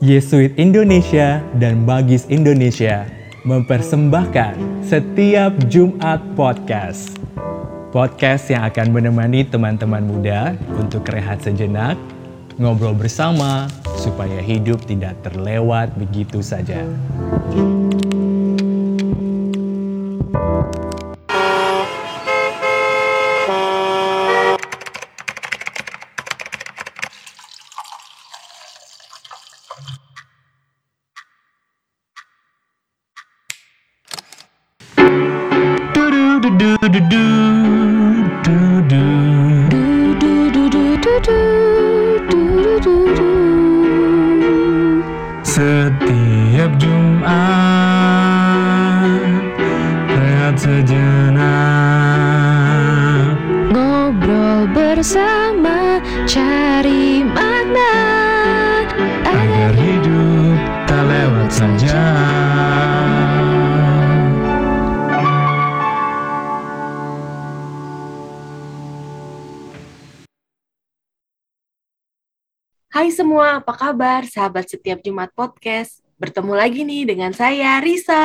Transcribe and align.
Yesuit 0.00 0.56
Indonesia 0.56 1.44
dan 1.60 1.84
Bagis 1.84 2.24
Indonesia 2.32 3.04
mempersembahkan 3.44 4.80
setiap 4.80 5.52
Jumat 5.68 6.24
podcast. 6.32 7.20
Podcast 7.92 8.48
yang 8.48 8.64
akan 8.64 8.96
menemani 8.96 9.44
teman-teman 9.44 10.00
muda 10.00 10.56
untuk 10.80 11.04
rehat 11.04 11.44
sejenak, 11.44 12.00
ngobrol 12.56 12.96
bersama 12.96 13.68
supaya 14.00 14.40
hidup 14.40 14.80
tidak 14.88 15.20
terlewat 15.20 15.92
begitu 16.00 16.40
saja. 16.40 16.80
Setiap 45.40 46.76
Jumat 46.76 47.32
Rehat 50.04 50.60
sejenak. 50.60 51.40
Ngobrol 53.72 54.68
bersama 54.76 56.04
cari 56.28 56.99
Hai 72.90 73.06
semua, 73.14 73.62
apa 73.62 73.70
kabar? 73.70 74.26
Sahabat 74.26 74.66
setiap 74.66 74.98
Jumat 75.06 75.30
Podcast. 75.30 76.02
Bertemu 76.18 76.58
lagi 76.58 76.82
nih 76.82 77.06
dengan 77.06 77.30
saya, 77.30 77.78
Risa. 77.78 78.18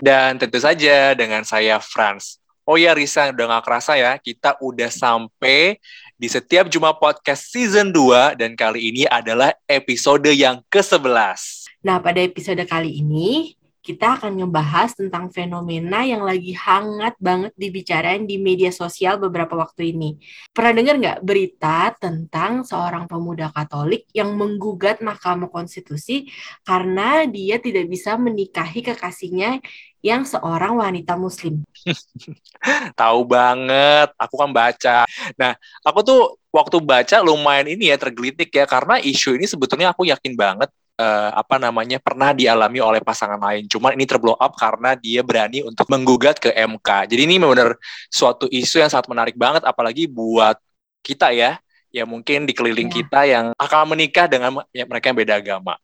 Dan 0.00 0.40
tentu 0.40 0.56
saja 0.56 1.12
dengan 1.12 1.44
saya 1.44 1.76
Franz. 1.84 2.40
Oh 2.64 2.80
ya 2.80 2.96
Risa, 2.96 3.28
udah 3.28 3.60
gak 3.60 3.68
kerasa 3.68 3.92
ya, 4.00 4.16
kita 4.16 4.56
udah 4.64 4.88
sampai 4.88 5.76
di 6.16 6.32
setiap 6.32 6.64
Jumat 6.72 6.96
Podcast 6.96 7.52
Season 7.52 7.92
2 7.92 8.40
dan 8.40 8.56
kali 8.56 8.88
ini 8.88 9.04
adalah 9.04 9.52
episode 9.68 10.32
yang 10.32 10.64
ke-11. 10.72 11.68
Nah, 11.84 12.00
pada 12.00 12.24
episode 12.24 12.64
kali 12.64 13.04
ini, 13.04 13.52
kita 13.86 14.18
akan 14.18 14.42
ngebahas 14.42 14.98
tentang 14.98 15.30
fenomena 15.30 16.02
yang 16.02 16.26
lagi 16.26 16.50
hangat 16.58 17.14
banget 17.22 17.54
dibicarain 17.54 18.26
di 18.26 18.34
media 18.34 18.74
sosial 18.74 19.14
beberapa 19.22 19.54
waktu 19.54 19.94
ini. 19.94 20.18
Pernah 20.50 20.74
dengar 20.74 20.94
nggak 20.98 21.20
berita 21.22 21.94
tentang 21.94 22.66
seorang 22.66 23.06
pemuda 23.06 23.54
Katolik 23.54 24.10
yang 24.10 24.34
menggugat 24.34 24.98
Mahkamah 24.98 25.46
Konstitusi 25.54 26.26
karena 26.66 27.30
dia 27.30 27.62
tidak 27.62 27.86
bisa 27.86 28.18
menikahi 28.18 28.82
kekasihnya 28.82 29.62
yang 30.02 30.26
seorang 30.26 30.74
wanita 30.74 31.14
Muslim? 31.14 31.62
Tahu 32.98 33.20
banget, 33.22 34.10
aku 34.18 34.34
kan 34.34 34.50
baca. 34.50 35.06
Nah, 35.38 35.54
aku 35.86 36.02
tuh 36.02 36.20
waktu 36.50 36.82
baca 36.82 37.22
lumayan 37.22 37.70
ini 37.70 37.94
ya 37.94 37.96
tergelitik 38.02 38.50
ya 38.50 38.66
karena 38.66 38.98
isu 38.98 39.38
ini 39.38 39.46
sebetulnya 39.46 39.94
aku 39.94 40.10
yakin 40.10 40.34
banget 40.34 40.74
uh, 40.96 41.30
apa 41.36 41.56
namanya 41.60 42.00
pernah 42.00 42.32
dialami 42.32 42.80
oleh 42.80 43.00
pasangan 43.04 43.38
lain. 43.38 43.68
Cuman 43.68 43.94
ini 43.94 44.04
terblow 44.08 44.36
up 44.36 44.56
karena 44.56 44.96
dia 44.96 45.20
berani 45.20 45.62
untuk 45.62 45.86
menggugat 45.92 46.40
ke 46.40 46.52
MK. 46.52 47.12
Jadi 47.12 47.22
ini 47.28 47.36
benar 47.40 47.76
suatu 48.08 48.48
isu 48.48 48.82
yang 48.82 48.90
sangat 48.90 49.08
menarik 49.12 49.36
banget 49.36 49.62
apalagi 49.64 50.08
buat 50.08 50.56
kita 51.04 51.30
ya, 51.30 51.60
ya 51.94 52.02
mungkin 52.02 52.48
di 52.48 52.52
keliling 52.56 52.90
Ya. 52.90 52.94
kita 53.00 53.20
yang 53.28 53.46
akan 53.54 53.94
menikah 53.94 54.26
dengan 54.26 54.64
ya, 54.74 54.84
mereka 54.88 55.12
yang 55.12 55.18
beda 55.22 55.34
agama. 55.38 55.74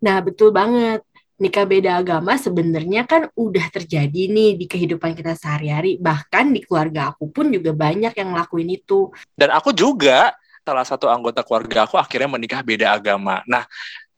Nah, 0.00 0.18
betul 0.24 0.54
banget. 0.54 1.02
Nikah 1.36 1.68
beda 1.68 2.00
agama 2.00 2.32
sebenarnya 2.40 3.04
kan 3.04 3.28
udah 3.36 3.68
terjadi 3.68 4.32
nih 4.32 4.56
di 4.56 4.64
kehidupan 4.64 5.12
kita 5.12 5.36
sehari-hari. 5.36 6.00
Bahkan 6.00 6.56
di 6.56 6.64
keluarga 6.64 7.12
aku 7.12 7.28
pun 7.28 7.52
juga 7.52 7.76
banyak 7.76 8.16
yang 8.16 8.32
ngelakuin 8.32 8.72
itu. 8.72 9.12
Dan 9.36 9.52
aku 9.52 9.76
juga 9.76 10.32
salah 10.64 10.88
satu 10.88 11.12
anggota 11.12 11.44
keluarga 11.44 11.84
aku 11.84 12.00
akhirnya 12.00 12.32
menikah 12.32 12.64
beda 12.64 12.96
agama. 12.96 13.44
Nah, 13.44 13.68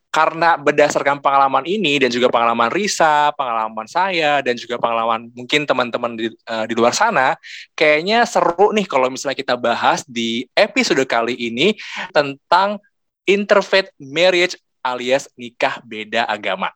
karena 0.08 0.56
berdasarkan 0.56 1.20
pengalaman 1.20 1.68
ini 1.68 2.00
dan 2.00 2.08
juga 2.08 2.32
pengalaman 2.32 2.72
Risa, 2.72 3.28
pengalaman 3.36 3.84
saya 3.84 4.40
dan 4.40 4.56
juga 4.56 4.80
pengalaman 4.80 5.28
mungkin 5.36 5.68
teman-teman 5.68 6.12
di, 6.16 6.26
eh, 6.32 6.64
di 6.64 6.74
luar 6.74 6.96
sana, 6.96 7.36
kayaknya 7.76 8.24
seru 8.24 8.72
nih 8.72 8.88
kalau 8.88 9.12
misalnya 9.12 9.36
kita 9.36 9.54
bahas 9.54 10.02
di 10.08 10.48
episode 10.56 11.04
kali 11.04 11.36
ini 11.36 11.76
tentang 12.10 12.80
interfaith 13.28 13.92
marriage 14.00 14.56
alias 14.80 15.28
nikah 15.36 15.84
beda 15.84 16.24
agama. 16.24 16.72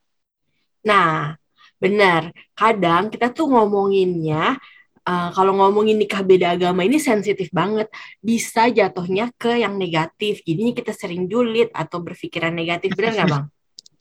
Nah, 0.84 1.38
benar. 1.80 2.34
Kadang 2.52 3.08
kita 3.08 3.32
tuh 3.32 3.48
ngomonginnya, 3.48 4.60
eh, 5.06 5.30
kalau 5.34 5.52
ngomongin 5.58 5.98
nikah 5.98 6.22
beda 6.22 6.54
agama 6.54 6.86
ini 6.86 6.98
sensitif 7.02 7.48
banget. 7.50 7.90
Bisa 8.22 8.70
jatuhnya 8.70 9.30
ke 9.34 9.62
yang 9.62 9.78
negatif. 9.78 10.42
Jadinya 10.46 10.72
kita 10.72 10.92
sering 10.94 11.26
julid 11.26 11.68
atau 11.74 11.98
berpikiran 12.02 12.54
negatif. 12.54 12.94
Benar 12.94 13.12
nggak, 13.18 13.28
Bang? 13.30 13.44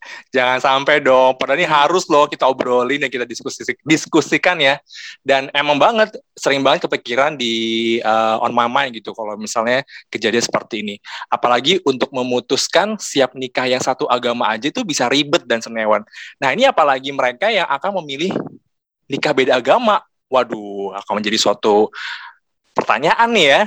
Jangan 0.34 0.58
sampai 0.58 0.98
dong. 1.02 1.38
Padahal 1.38 1.58
ini 1.62 1.68
harus 1.68 2.06
loh 2.10 2.26
kita 2.26 2.46
obrolin 2.46 3.06
dan 3.06 3.10
kita 3.10 3.26
diskusi 3.26 3.62
diskusikan 3.86 4.58
ya. 4.58 4.78
Dan 5.22 5.48
emang 5.54 5.78
banget 5.78 6.18
sering 6.34 6.60
banget 6.62 6.86
kepikiran 6.86 7.38
di 7.38 7.98
uh, 8.02 8.42
on 8.42 8.50
my 8.50 8.66
mind 8.66 8.98
gitu 8.98 9.14
kalau 9.14 9.38
misalnya 9.38 9.86
kejadian 10.10 10.42
seperti 10.42 10.82
ini. 10.82 10.96
Apalagi 11.30 11.80
untuk 11.86 12.10
memutuskan 12.10 12.98
siap 12.98 13.34
nikah 13.38 13.66
yang 13.66 13.82
satu 13.82 14.06
agama 14.10 14.50
aja 14.50 14.68
itu 14.68 14.82
bisa 14.82 15.06
ribet 15.06 15.46
dan 15.46 15.62
senewan. 15.62 16.02
Nah, 16.42 16.50
ini 16.54 16.66
apalagi 16.66 17.10
mereka 17.14 17.48
yang 17.48 17.66
akan 17.70 18.02
memilih 18.02 18.34
nikah 19.06 19.32
beda 19.34 19.58
agama. 19.58 20.02
Waduh, 20.32 20.96
akan 20.96 21.20
menjadi 21.20 21.36
suatu 21.36 21.92
pertanyaan 22.72 23.28
nih 23.28 23.46
ya. 23.52 23.62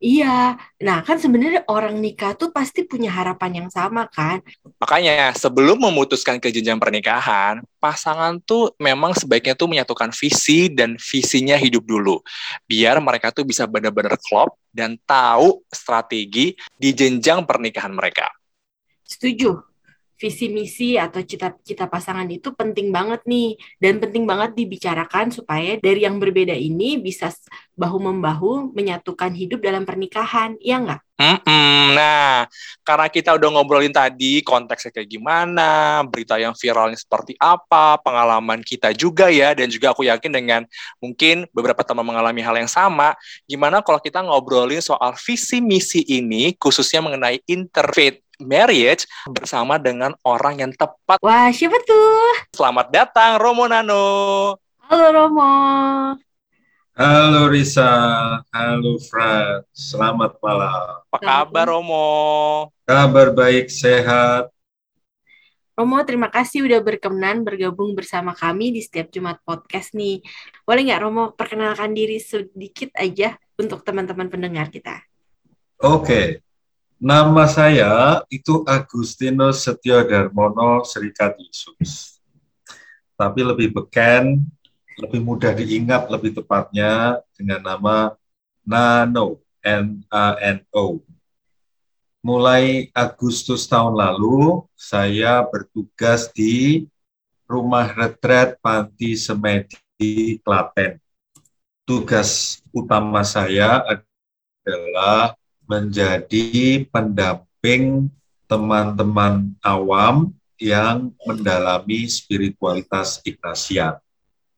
Iya. 0.00 0.56
Nah, 0.80 1.04
kan 1.04 1.20
sebenarnya 1.20 1.68
orang 1.68 2.00
nikah 2.00 2.32
tuh 2.32 2.48
pasti 2.48 2.88
punya 2.88 3.12
harapan 3.12 3.64
yang 3.64 3.68
sama 3.68 4.08
kan? 4.08 4.40
Makanya 4.80 5.36
sebelum 5.36 5.76
memutuskan 5.76 6.40
ke 6.40 6.48
jenjang 6.48 6.80
pernikahan, 6.80 7.60
pasangan 7.76 8.40
tuh 8.40 8.72
memang 8.80 9.12
sebaiknya 9.12 9.52
tuh 9.52 9.68
menyatukan 9.68 10.08
visi 10.16 10.72
dan 10.72 10.96
visinya 10.96 11.52
hidup 11.60 11.84
dulu. 11.84 12.16
Biar 12.64 12.96
mereka 13.04 13.28
tuh 13.28 13.44
bisa 13.44 13.68
benar-benar 13.68 14.16
klop 14.24 14.56
dan 14.72 14.96
tahu 15.04 15.60
strategi 15.68 16.56
di 16.80 16.96
jenjang 16.96 17.44
pernikahan 17.44 17.92
mereka. 17.92 18.32
Setuju. 19.04 19.69
Visi 20.20 20.52
misi 20.52 21.00
atau 21.00 21.24
cita-cita 21.24 21.88
pasangan 21.88 22.28
itu 22.28 22.52
penting 22.52 22.92
banget 22.92 23.24
nih 23.24 23.56
dan 23.80 23.96
penting 23.96 24.28
banget 24.28 24.52
dibicarakan 24.52 25.32
supaya 25.32 25.80
dari 25.80 26.04
yang 26.04 26.20
berbeda 26.20 26.52
ini 26.52 27.00
bisa 27.00 27.32
bahu-membahu 27.72 28.76
menyatukan 28.76 29.32
hidup 29.32 29.64
dalam 29.64 29.88
pernikahan, 29.88 30.60
ya 30.60 30.76
nggak? 30.76 31.00
Mm-mm. 31.20 31.96
Nah, 31.96 32.44
karena 32.84 33.08
kita 33.08 33.32
udah 33.36 33.48
ngobrolin 33.48 33.92
tadi 33.92 34.44
konteksnya 34.44 34.92
kayak 34.92 35.08
gimana, 35.08 36.00
berita 36.04 36.36
yang 36.36 36.52
viralnya 36.52 37.00
seperti 37.00 37.36
apa, 37.40 37.96
pengalaman 38.04 38.60
kita 38.60 38.92
juga 38.92 39.32
ya, 39.32 39.56
dan 39.56 39.72
juga 39.72 39.96
aku 39.96 40.04
yakin 40.04 40.32
dengan 40.32 40.68
mungkin 41.00 41.48
beberapa 41.56 41.80
teman 41.80 42.04
mengalami 42.04 42.44
hal 42.44 42.60
yang 42.60 42.68
sama, 42.68 43.16
gimana 43.48 43.80
kalau 43.80 44.00
kita 44.00 44.20
ngobrolin 44.20 44.84
soal 44.84 45.16
visi 45.16 45.64
misi 45.64 46.04
ini, 46.08 46.52
khususnya 46.60 47.00
mengenai 47.00 47.40
interfaith 47.48 48.20
marriage 48.42 49.04
bersama 49.28 49.76
dengan 49.76 50.16
orang 50.24 50.60
yang 50.60 50.72
tepat. 50.72 51.20
Wah, 51.20 51.52
siapa 51.52 51.76
tuh? 51.84 52.50
Selamat 52.56 52.88
datang 52.88 53.36
Romo 53.38 53.68
Nano. 53.68 54.56
Halo 54.90 55.06
Romo. 55.14 55.52
Halo 57.00 57.48
Risa, 57.48 57.88
halo 58.52 59.00
Fred, 59.00 59.64
selamat 59.72 60.36
malam. 60.44 61.00
Apa 61.08 61.18
kabar 61.22 61.64
Romo? 61.72 62.68
Kabar 62.84 63.32
baik, 63.32 63.72
sehat. 63.72 64.52
Romo, 65.80 65.96
terima 66.04 66.28
kasih 66.28 66.68
udah 66.68 66.76
berkenan 66.84 67.40
bergabung 67.40 67.96
bersama 67.96 68.36
kami 68.36 68.76
di 68.76 68.84
setiap 68.84 69.08
Jumat 69.08 69.40
Podcast 69.48 69.96
nih. 69.96 70.20
Boleh 70.68 70.92
nggak 70.92 71.00
Romo 71.00 71.32
perkenalkan 71.32 71.96
diri 71.96 72.20
sedikit 72.20 72.92
aja 73.00 73.32
untuk 73.56 73.80
teman-teman 73.80 74.28
pendengar 74.28 74.68
kita? 74.68 75.00
Oke, 75.80 76.44
nama 77.00 77.48
saya 77.48 78.20
itu 78.28 78.60
Agustinus 78.68 79.64
Setio 79.64 80.04
Darmono 80.04 80.84
Serikat 80.84 81.32
Yesus. 81.40 82.20
Tapi 83.16 83.40
lebih 83.40 83.72
beken, 83.72 84.44
lebih 85.00 85.20
mudah 85.24 85.56
diingat 85.56 86.12
lebih 86.12 86.36
tepatnya 86.36 87.24
dengan 87.32 87.64
nama 87.64 87.96
Nano, 88.68 89.40
N-A-N-O. 89.64 91.00
mulai 92.20 92.92
Agustus 92.92 93.64
tahun 93.64 93.96
lalu 93.96 94.60
saya 94.76 95.40
bertugas 95.48 96.28
di 96.36 96.84
Rumah 97.48 97.96
Retret 97.96 98.60
Panti 98.60 99.16
Semedi 99.16 100.36
Klaten. 100.44 101.00
Tugas 101.88 102.60
utama 102.76 103.24
saya 103.24 103.80
adalah 103.88 105.39
menjadi 105.70 106.82
pendamping 106.90 108.10
teman-teman 108.50 109.54
awam 109.62 110.34
yang 110.58 111.14
mendalami 111.22 112.10
spiritualitas 112.10 113.22
Ignatian. 113.22 114.02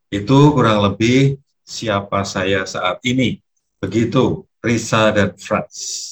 Itu 0.08 0.56
kurang 0.56 0.80
lebih 0.80 1.36
siapa 1.60 2.24
saya 2.24 2.64
saat 2.64 3.04
ini. 3.04 3.44
Begitu, 3.76 4.48
Risa 4.64 5.12
dan 5.12 5.36
Franz. 5.36 6.08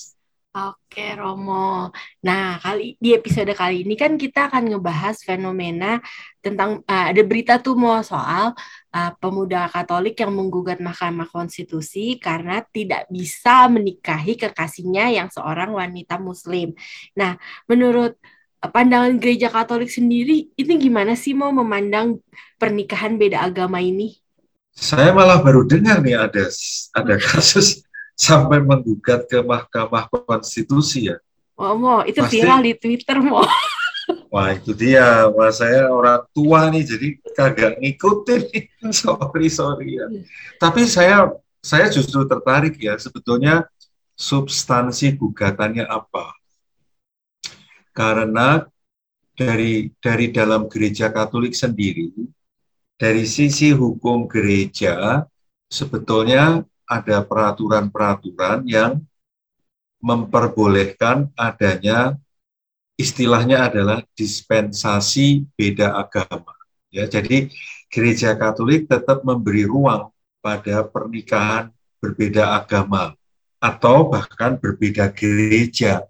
Oke, 0.50 1.14
Romo. 1.14 1.94
Nah, 2.26 2.58
kali 2.58 2.98
di 2.98 3.14
episode 3.14 3.54
kali 3.54 3.86
ini 3.86 3.94
kan 3.94 4.18
kita 4.18 4.50
akan 4.50 4.74
ngebahas 4.74 5.22
fenomena 5.22 6.02
tentang 6.42 6.82
uh, 6.90 7.06
ada 7.14 7.22
berita 7.22 7.62
tuh 7.62 7.78
mau 7.78 8.02
soal 8.02 8.52
uh, 8.94 9.12
pemuda 9.18 9.70
Katolik 9.70 10.18
yang 10.18 10.34
menggugat 10.34 10.82
Mahkamah 10.82 11.30
Konstitusi 11.30 12.18
karena 12.18 12.62
tidak 12.70 13.06
bisa 13.08 13.66
menikahi 13.70 14.36
kekasihnya 14.36 15.14
yang 15.14 15.28
seorang 15.30 15.74
wanita 15.74 16.18
Muslim. 16.18 16.74
Nah, 17.14 17.38
menurut 17.70 18.18
pandangan 18.60 19.16
gereja 19.16 19.48
Katolik 19.48 19.88
sendiri, 19.88 20.52
ini 20.54 20.74
gimana 20.76 21.16
sih 21.16 21.32
mau 21.32 21.54
memandang 21.54 22.20
pernikahan 22.60 23.16
beda 23.16 23.40
agama 23.46 23.80
ini? 23.80 24.18
Saya 24.70 25.10
malah 25.10 25.42
baru 25.42 25.66
dengar 25.66 25.98
nih 26.00 26.16
ada 26.16 26.46
ada 26.94 27.14
kasus 27.18 27.82
sampai 28.14 28.60
menggugat 28.60 29.26
ke 29.26 29.40
Mahkamah 29.40 30.06
Konstitusi 30.28 31.10
ya. 31.10 31.16
Oh, 31.60 31.76
mau 31.76 32.00
itu 32.08 32.24
Pasti, 32.24 32.40
viral 32.40 32.64
di 32.64 32.72
Twitter, 32.72 33.20
mau. 33.20 33.44
Wah, 34.30 34.54
itu 34.54 34.70
dia. 34.78 35.26
Wah, 35.34 35.50
saya 35.50 35.90
orang 35.90 36.22
tua 36.30 36.70
nih, 36.70 36.86
jadi 36.86 37.08
kagak 37.34 37.82
ngikutin 37.82 38.40
nih. 38.54 38.64
sorry, 39.02 39.48
sorry 39.50 39.98
ya. 39.98 40.06
Tapi 40.62 40.86
saya 40.86 41.34
saya 41.58 41.90
justru 41.90 42.22
tertarik 42.24 42.78
ya, 42.78 42.94
sebetulnya 42.94 43.66
substansi 44.14 45.18
gugatannya 45.18 45.82
apa. 45.82 46.30
Karena 47.90 48.62
dari 49.34 49.90
dari 49.98 50.30
dalam 50.30 50.70
gereja 50.70 51.10
Katolik 51.10 51.58
sendiri, 51.58 52.14
dari 52.94 53.26
sisi 53.26 53.74
hukum 53.74 54.30
gereja, 54.30 55.26
sebetulnya 55.66 56.62
ada 56.86 57.18
peraturan-peraturan 57.26 58.62
yang 58.68 59.02
memperbolehkan 60.00 61.28
adanya 61.34 62.14
istilahnya 63.00 63.72
adalah 63.72 64.04
dispensasi 64.12 65.48
beda 65.56 65.96
agama. 65.96 66.52
Ya, 66.92 67.08
jadi 67.08 67.48
gereja 67.88 68.36
Katolik 68.36 68.86
tetap 68.86 69.24
memberi 69.24 69.64
ruang 69.64 70.12
pada 70.44 70.84
pernikahan 70.84 71.72
berbeda 71.98 72.60
agama 72.60 73.16
atau 73.56 74.12
bahkan 74.12 74.60
berbeda 74.60 75.08
gereja. 75.16 76.04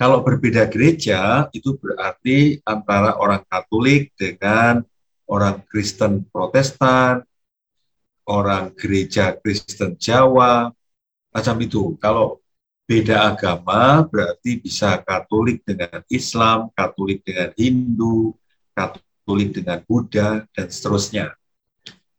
Kalau 0.00 0.24
berbeda 0.24 0.66
gereja 0.66 1.46
itu 1.52 1.76
berarti 1.76 2.58
antara 2.64 3.20
orang 3.20 3.44
Katolik 3.46 4.10
dengan 4.16 4.82
orang 5.28 5.62
Kristen 5.68 6.26
Protestan 6.26 7.22
orang 8.26 8.74
gereja 8.74 9.34
Kristen 9.38 9.98
Jawa, 9.98 10.70
macam 11.32 11.56
itu. 11.62 11.96
Kalau 11.98 12.41
beda 12.92 13.32
agama 13.32 14.04
berarti 14.04 14.60
bisa 14.60 15.00
Katolik 15.00 15.64
dengan 15.64 16.04
Islam, 16.12 16.68
Katolik 16.76 17.24
dengan 17.24 17.48
Hindu, 17.56 18.36
Katolik 18.76 19.56
dengan 19.56 19.80
Buddha, 19.88 20.44
dan 20.52 20.68
seterusnya. 20.68 21.32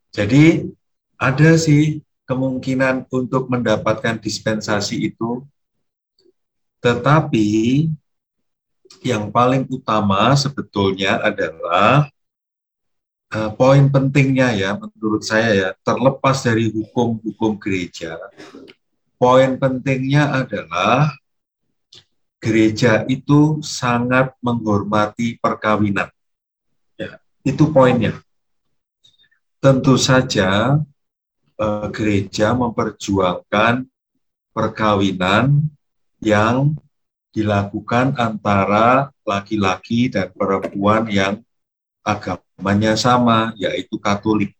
Jadi 0.10 0.66
ada 1.14 1.52
sih 1.62 2.02
kemungkinan 2.26 3.06
untuk 3.14 3.54
mendapatkan 3.54 4.18
dispensasi 4.18 5.14
itu, 5.14 5.46
tetapi 6.82 7.86
yang 9.06 9.30
paling 9.30 9.70
utama 9.70 10.34
sebetulnya 10.34 11.22
adalah 11.22 12.10
uh, 13.30 13.50
poin 13.54 13.86
pentingnya 13.94 14.58
ya 14.58 14.74
menurut 14.74 15.22
saya 15.22 15.50
ya 15.54 15.70
terlepas 15.86 16.42
dari 16.42 16.74
hukum-hukum 16.74 17.62
gereja 17.62 18.18
poin 19.24 19.56
pentingnya 19.56 20.44
adalah 20.44 21.16
gereja 22.44 23.08
itu 23.08 23.64
sangat 23.64 24.36
menghormati 24.44 25.40
perkawinan 25.40 26.12
ya 27.00 27.24
itu 27.48 27.72
poinnya 27.72 28.20
tentu 29.64 29.96
saja 29.96 30.76
uh, 31.56 31.88
gereja 31.96 32.52
memperjuangkan 32.52 33.88
perkawinan 34.52 35.72
yang 36.20 36.76
dilakukan 37.34 38.14
antara 38.20 39.10
laki-laki 39.26 40.12
dan 40.12 40.30
perempuan 40.36 41.10
yang 41.10 41.42
agamanya 42.06 42.94
sama, 42.94 43.56
yaitu 43.58 43.98
Katolik. 43.98 44.54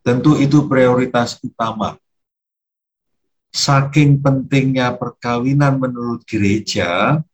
Tentu 0.00 0.38
itu 0.40 0.64
prioritas 0.64 1.36
utama. 1.44 2.00
Saking 3.56 4.20
pentingnya 4.20 4.92
perkawinan 5.00 5.80
menurut 5.80 6.28
gereja, 6.28 7.24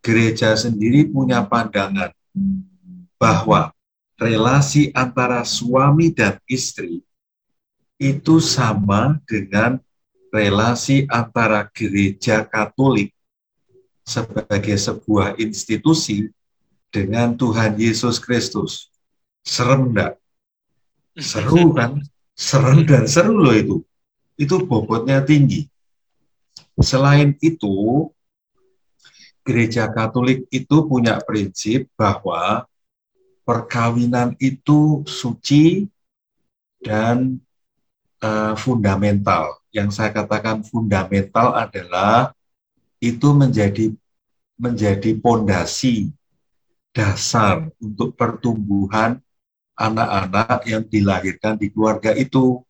gereja 0.00 0.56
sendiri 0.56 1.04
punya 1.12 1.44
pandangan 1.44 2.08
bahwa 3.20 3.68
relasi 4.16 4.88
antara 4.96 5.44
suami 5.44 6.08
dan 6.08 6.40
istri 6.48 7.04
itu 8.00 8.40
sama 8.40 9.20
dengan 9.28 9.76
relasi 10.32 11.04
antara 11.08 11.68
gereja 11.68 12.44
Katolik 12.44 13.12
sebagai 14.04 14.76
sebuah 14.76 15.36
institusi 15.36 16.32
dengan 16.88 17.36
Tuhan 17.36 17.76
Yesus 17.76 18.16
Kristus. 18.20 18.88
Serem 19.44 19.92
enggak? 19.92 20.16
Seru 21.16 21.72
kan? 21.72 22.00
Serem 22.36 22.84
dan 22.84 23.08
seru 23.08 23.36
loh 23.40 23.56
itu. 23.56 23.76
Itu 24.36 24.64
bobotnya 24.68 25.24
tinggi. 25.24 25.64
Selain 26.76 27.32
itu, 27.40 28.08
gereja 29.40 29.88
Katolik 29.88 30.44
itu 30.52 30.76
punya 30.84 31.16
prinsip 31.24 31.88
bahwa 31.96 32.68
perkawinan 33.48 34.36
itu 34.36 35.00
suci 35.08 35.88
dan 36.84 37.40
uh, 38.20 38.52
fundamental. 38.58 39.56
Yang 39.72 39.96
saya 39.96 40.10
katakan 40.12 40.66
fundamental 40.66 41.56
adalah 41.56 42.36
itu 43.00 43.32
menjadi 43.32 43.92
menjadi 44.56 45.12
pondasi 45.20 46.10
dasar 46.96 47.68
untuk 47.76 48.16
pertumbuhan 48.16 49.20
anak-anak 49.76 50.64
yang 50.64 50.82
dilahirkan 50.82 51.60
di 51.60 51.68
keluarga 51.68 52.16
itu. 52.16 52.65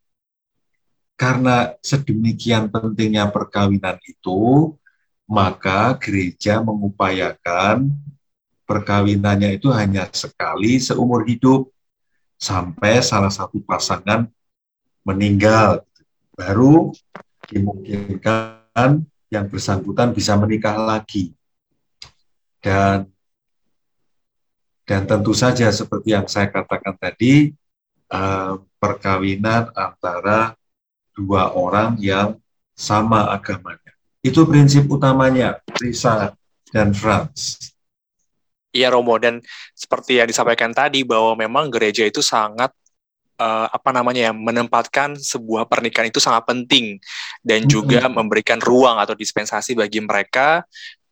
Karena 1.16 1.72
sedemikian 1.80 2.68
pentingnya 2.68 3.32
perkawinan 3.32 3.96
itu, 4.04 4.72
maka 5.24 5.96
gereja 5.96 6.60
mengupayakan 6.60 7.88
perkawinannya 8.68 9.56
itu 9.56 9.72
hanya 9.72 10.06
sekali 10.12 10.76
seumur 10.76 11.24
hidup 11.24 11.72
sampai 12.36 13.00
salah 13.00 13.32
satu 13.32 13.64
pasangan 13.64 14.28
meninggal. 15.08 15.88
Baru 16.36 16.92
dimungkinkan 17.48 19.08
yang 19.32 19.46
bersangkutan 19.48 20.12
bisa 20.12 20.36
menikah 20.36 20.76
lagi. 20.76 21.32
Dan 22.60 23.08
dan 24.86 25.02
tentu 25.08 25.34
saja 25.34 25.66
seperti 25.72 26.14
yang 26.14 26.30
saya 26.30 26.46
katakan 26.46 26.94
tadi, 26.94 27.50
uh, 28.12 28.62
perkawinan 28.78 29.74
antara 29.74 30.54
dua 31.16 31.56
orang 31.56 31.96
yang 31.96 32.36
sama 32.76 33.32
agamanya. 33.32 33.96
Itu 34.20 34.44
prinsip 34.44 34.84
utamanya, 34.92 35.58
Risa 35.80 36.36
dan 36.68 36.92
Franz. 36.92 37.72
Iya 38.76 38.92
Romo, 38.92 39.16
dan 39.16 39.40
seperti 39.72 40.20
yang 40.20 40.28
disampaikan 40.28 40.76
tadi 40.76 41.00
bahwa 41.00 41.32
memang 41.32 41.72
gereja 41.72 42.04
itu 42.04 42.20
sangat 42.20 42.68
uh, 43.40 43.68
apa 43.72 43.90
namanya 43.96 44.28
ya 44.28 44.32
menempatkan 44.36 45.16
sebuah 45.16 45.64
pernikahan 45.64 46.12
itu 46.12 46.20
sangat 46.20 46.44
penting 46.44 47.00
dan 47.40 47.64
juga 47.64 48.04
memberikan 48.12 48.60
ruang 48.60 49.00
atau 49.00 49.16
dispensasi 49.16 49.72
bagi 49.72 50.04
mereka 50.04 50.64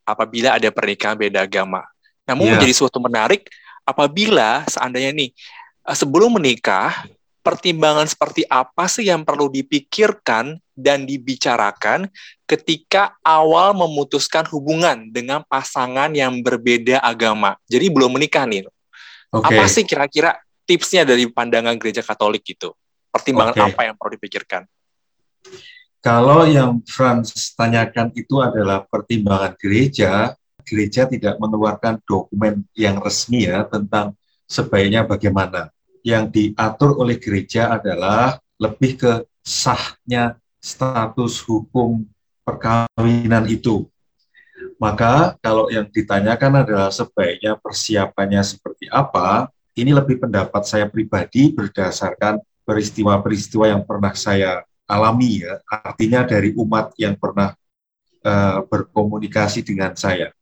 apabila 0.04 0.60
ada 0.60 0.68
pernikahan 0.68 1.16
beda 1.16 1.48
agama. 1.48 1.80
Namun 2.28 2.52
yeah. 2.52 2.52
menjadi 2.60 2.74
suatu 2.76 3.00
menarik 3.00 3.48
apabila 3.84 4.64
seandainya 4.68 5.12
nih 5.16 5.30
eh, 5.88 5.96
sebelum 5.96 6.36
menikah 6.36 7.08
pertimbangan 7.44 8.08
seperti 8.08 8.48
apa 8.48 8.88
sih 8.88 9.12
yang 9.12 9.20
perlu 9.20 9.52
dipikirkan 9.52 10.56
dan 10.72 11.04
dibicarakan 11.04 12.08
ketika 12.48 13.14
awal 13.20 13.76
memutuskan 13.76 14.48
hubungan 14.48 15.12
dengan 15.12 15.44
pasangan 15.44 16.08
yang 16.16 16.40
berbeda 16.40 17.04
agama. 17.04 17.60
Jadi 17.68 17.92
belum 17.92 18.16
menikah 18.16 18.48
nih. 18.48 18.64
Oke. 19.28 19.44
Apa 19.44 19.68
sih 19.68 19.84
kira-kira 19.84 20.40
tipsnya 20.64 21.04
dari 21.04 21.28
pandangan 21.28 21.76
gereja 21.76 22.00
Katolik 22.00 22.42
gitu? 22.48 22.72
Pertimbangan 23.12 23.54
Oke. 23.54 23.62
apa 23.76 23.80
yang 23.92 23.94
perlu 23.94 24.16
dipikirkan? 24.16 24.64
Kalau 26.00 26.48
yang 26.48 26.80
Franz 26.88 27.52
tanyakan 27.56 28.12
itu 28.16 28.40
adalah 28.40 28.84
pertimbangan 28.88 29.56
gereja, 29.56 30.32
gereja 30.64 31.04
tidak 31.04 31.36
mengeluarkan 31.40 32.00
dokumen 32.04 32.64
yang 32.76 33.00
resmi 33.00 33.48
ya 33.48 33.64
tentang 33.68 34.16
sebaiknya 34.48 35.04
bagaimana. 35.04 35.72
Yang 36.04 36.24
diatur 36.36 37.00
oleh 37.00 37.16
gereja 37.16 37.80
adalah 37.80 38.36
lebih 38.60 39.00
ke 39.00 39.12
sahnya 39.40 40.36
status 40.60 41.40
hukum 41.44 42.04
perkawinan 42.44 43.48
itu. 43.48 43.88
Maka 44.76 45.36
kalau 45.40 45.72
yang 45.72 45.88
ditanyakan 45.88 46.64
adalah 46.64 46.88
sebaiknya 46.92 47.56
persiapannya 47.56 48.44
seperti 48.44 48.88
apa, 48.92 49.48
ini 49.74 49.90
lebih 49.90 50.22
pendapat 50.22 50.62
saya 50.64 50.86
pribadi 50.86 51.50
berdasarkan 51.50 52.38
peristiwa-peristiwa 52.64 53.64
yang 53.68 53.82
pernah 53.84 54.12
saya 54.16 54.64
alami 54.84 55.44
ya, 55.44 55.60
artinya 55.68 56.24
dari 56.24 56.52
umat 56.56 56.92
yang 57.00 57.16
pernah 57.16 57.52
eh, 58.24 58.58
berkomunikasi 58.68 59.64
dengan 59.64 59.96
saya. 59.96 60.32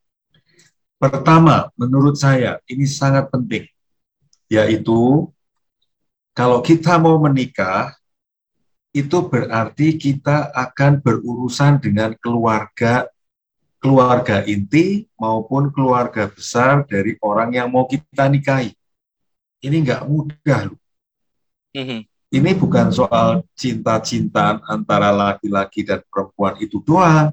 Pertama, 1.02 1.66
menurut 1.75 2.14
saya 2.14 2.62
ini 2.71 2.87
sangat 2.87 3.26
penting, 3.31 3.66
yaitu 4.47 5.26
kalau 6.33 6.65
kita 6.65 6.97
mau 6.97 7.21
menikah, 7.21 7.93
itu 8.93 9.25
berarti 9.25 9.97
kita 9.97 10.53
akan 10.53 11.01
berurusan 11.01 11.81
dengan 11.81 12.12
keluarga 12.21 13.09
keluarga 13.83 14.47
inti 14.47 15.09
maupun 15.19 15.73
keluarga 15.75 16.31
besar 16.31 16.87
dari 16.87 17.19
orang 17.19 17.51
yang 17.57 17.67
mau 17.73 17.89
kita 17.89 18.29
nikahi. 18.31 18.71
Ini 19.65 19.77
nggak 19.83 20.03
mudah 20.07 20.61
loh 20.71 20.81
Mhm. 21.73 22.05
ini 22.33 22.51
bukan 22.53 22.93
soal 22.93 23.45
cinta-cintaan 23.57 24.61
antara 24.69 25.09
laki-laki 25.09 25.85
dan 25.89 26.05
perempuan 26.09 26.61
itu 26.61 26.85
doang. 26.85 27.33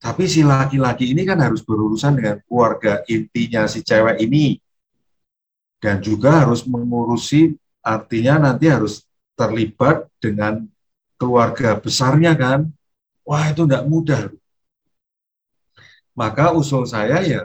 Tapi 0.00 0.28
si 0.28 0.44
laki-laki 0.44 1.16
ini 1.16 1.24
kan 1.24 1.40
harus 1.40 1.64
berurusan 1.64 2.20
dengan 2.20 2.36
keluarga 2.44 3.00
intinya 3.08 3.64
si 3.64 3.80
cewek 3.80 4.20
ini. 4.20 4.60
Dan 5.80 6.04
juga 6.04 6.44
harus 6.44 6.64
mengurusi, 6.68 7.56
artinya 7.84 8.48
nanti 8.50 8.72
harus 8.72 9.04
terlibat 9.36 10.08
dengan 10.16 10.64
keluarga 11.20 11.76
besarnya 11.76 12.32
kan. 12.32 12.72
Wah 13.24 13.52
itu 13.52 13.68
nggak 13.68 13.84
mudah. 13.84 14.32
Maka 16.16 16.54
usul 16.56 16.88
saya 16.88 17.20
ya, 17.20 17.42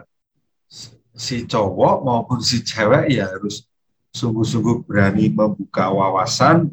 si 1.15 1.43
cowok 1.43 2.05
maupun 2.05 2.39
si 2.39 2.63
cewek 2.63 3.11
ya 3.11 3.27
harus 3.27 3.67
sungguh-sungguh 4.15 4.87
berani 4.87 5.27
membuka 5.31 5.91
wawasan 5.91 6.69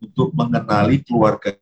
untuk 0.00 0.32
mengenali 0.32 1.00
keluarga 1.04 1.56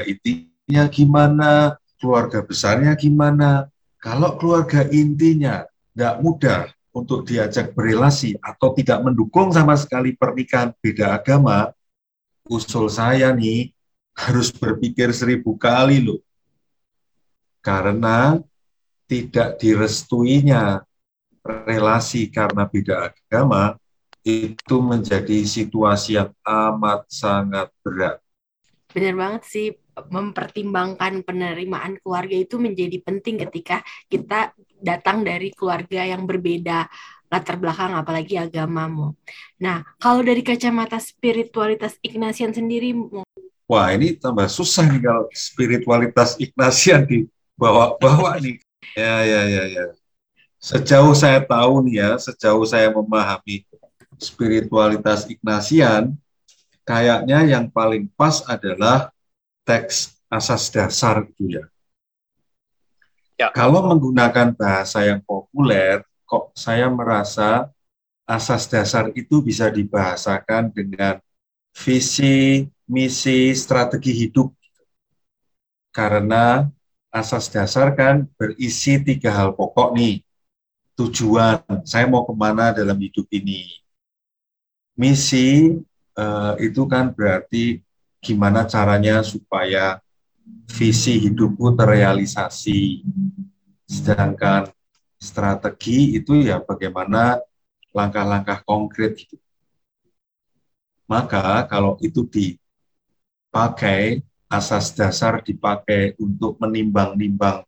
intinya 0.00 0.84
gimana, 0.92 1.50
keluarga 1.96 2.44
besarnya 2.44 2.92
gimana. 2.96 3.68
Kalau 3.96 4.36
keluarga 4.36 4.84
intinya 4.92 5.64
tidak 5.92 6.14
mudah 6.20 6.75
untuk 6.96 7.28
diajak 7.28 7.76
berelasi 7.76 8.40
atau 8.40 8.72
tidak 8.72 9.04
mendukung 9.04 9.52
sama 9.52 9.76
sekali 9.76 10.16
pernikahan 10.16 10.72
beda 10.80 11.20
agama, 11.20 11.76
usul 12.48 12.88
saya 12.88 13.36
nih 13.36 13.68
harus 14.16 14.48
berpikir 14.48 15.12
seribu 15.12 15.60
kali 15.60 16.00
loh. 16.00 16.24
Karena 17.60 18.40
tidak 19.04 19.60
direstuinya 19.60 20.80
relasi 21.44 22.32
karena 22.32 22.64
beda 22.64 23.12
agama 23.12 23.76
itu 24.24 24.76
menjadi 24.82 25.44
situasi 25.46 26.16
yang 26.18 26.32
amat 26.42 27.06
sangat 27.12 27.68
berat. 27.84 28.18
Benar 28.96 29.12
banget 29.12 29.42
sih, 29.44 29.68
mempertimbangkan 30.08 31.20
penerimaan 31.20 32.00
keluarga 32.00 32.32
itu 32.32 32.56
menjadi 32.56 32.96
penting 33.04 33.44
ketika 33.44 33.84
kita 34.08 34.56
datang 34.80 35.20
dari 35.20 35.52
keluarga 35.52 36.00
yang 36.00 36.24
berbeda 36.24 36.88
latar 37.28 37.60
belakang 37.60 37.92
apalagi 37.92 38.40
agamamu. 38.40 39.12
Nah, 39.60 39.84
kalau 40.00 40.24
dari 40.24 40.40
kacamata 40.40 40.96
spiritualitas 40.96 42.00
Ignatian 42.00 42.56
sendiri, 42.56 42.96
Wah, 43.68 43.90
ini 43.92 44.16
tambah 44.16 44.46
susah 44.48 44.88
nih 44.88 45.02
kalau 45.04 45.26
spiritualitas 45.34 46.38
Ignatian 46.40 47.04
dibawa-bawa 47.04 48.40
nih. 48.40 48.62
Ya, 48.96 49.26
ya, 49.28 49.40
ya, 49.44 49.64
ya. 49.76 49.84
Sejauh 50.56 51.12
saya 51.12 51.44
tahu 51.44 51.84
nih 51.84 52.00
ya, 52.00 52.10
sejauh 52.16 52.64
saya 52.64 52.88
memahami 52.94 53.66
spiritualitas 54.16 55.28
Ignatian, 55.28 56.14
kayaknya 56.86 57.42
yang 57.44 57.66
paling 57.68 58.06
pas 58.14 58.46
adalah 58.46 59.10
teks 59.66 60.14
asas 60.30 60.70
dasar 60.70 61.26
itu 61.26 61.58
ya. 61.58 61.64
Ya. 63.36 63.52
Kalau 63.52 63.84
menggunakan 63.84 64.56
bahasa 64.56 65.04
yang 65.04 65.20
populer, 65.20 66.00
kok 66.24 66.56
saya 66.56 66.88
merasa 66.88 67.68
asas 68.24 68.64
dasar 68.64 69.12
itu 69.12 69.44
bisa 69.44 69.68
dibahasakan 69.68 70.72
dengan 70.72 71.20
visi, 71.76 72.64
misi, 72.88 73.52
strategi 73.52 74.14
hidup. 74.24 74.54
Karena 75.92 76.64
asas 77.12 77.52
dasar 77.52 77.92
kan 77.92 78.24
berisi 78.40 79.02
tiga 79.04 79.34
hal 79.36 79.52
pokok 79.52 79.92
nih. 79.92 80.24
Tujuan, 80.96 81.60
saya 81.84 82.08
mau 82.08 82.24
ke 82.24 82.32
mana 82.32 82.72
dalam 82.72 82.96
hidup 82.96 83.28
ini. 83.28 83.68
Misi 84.96 85.76
eh, 86.16 86.52
itu 86.66 86.82
kan 86.88 87.12
berarti 87.12 87.84
gimana 88.24 88.64
caranya 88.66 89.22
supaya 89.22 90.00
visi 90.66 91.22
hidupku 91.22 91.78
terrealisasi. 91.78 93.06
Sedangkan 93.86 94.66
strategi 95.20 96.18
itu 96.18 96.42
ya 96.42 96.58
bagaimana 96.58 97.38
langkah-langkah 97.94 98.66
konkret 98.66 99.14
gitu. 99.16 99.38
Maka 101.06 101.62
kalau 101.70 101.94
itu 102.02 102.26
dipakai, 102.26 104.26
asas 104.50 104.90
dasar 104.94 105.42
dipakai 105.42 106.14
untuk 106.18 106.58
menimbang-nimbang 106.58 107.62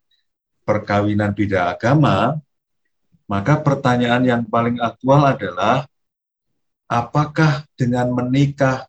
perkawinan 0.66 1.34
beda 1.34 1.74
agama, 1.74 2.38
maka 3.30 3.62
pertanyaan 3.62 4.26
yang 4.26 4.42
paling 4.42 4.82
aktual 4.82 5.22
adalah 5.22 5.86
apakah 6.88 7.68
dengan 7.76 8.08
menikah 8.10 8.88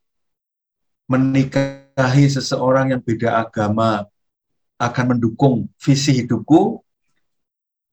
menikahi 1.05 2.25
seseorang 2.31 2.95
yang 2.95 3.01
beda 3.03 3.43
agama 3.43 4.07
akan 4.79 5.05
mendukung 5.13 5.67
visi 5.75 6.23
hidupku? 6.23 6.79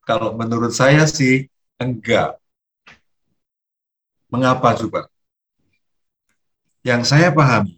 Kalau 0.06 0.38
menurut 0.38 0.70
saya 0.70 1.02
sih 1.10 1.50
enggak. 1.82 2.38
Mengapa 4.30 4.78
coba? 4.78 5.10
Yang 6.86 7.10
saya 7.10 7.34
pahami, 7.34 7.74